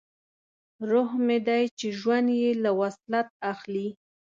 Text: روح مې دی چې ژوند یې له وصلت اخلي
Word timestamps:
روح 0.89 1.09
مې 1.25 1.37
دی 1.47 1.63
چې 1.79 1.87
ژوند 1.99 2.27
یې 2.41 2.51
له 2.63 2.71
وصلت 2.79 3.27
اخلي 3.51 3.87